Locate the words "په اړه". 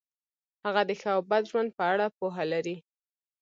1.77-2.05